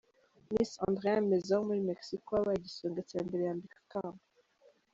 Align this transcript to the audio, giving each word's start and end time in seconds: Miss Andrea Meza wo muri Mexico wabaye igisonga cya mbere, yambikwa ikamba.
Miss 0.51 0.71
Andrea 0.87 1.21
Meza 1.29 1.53
wo 1.57 1.63
muri 1.69 1.81
Mexico 1.89 2.27
wabaye 2.31 2.57
igisonga 2.59 3.01
cya 3.09 3.19
mbere, 3.27 3.41
yambikwa 3.47 3.79
ikamba. 3.83 4.23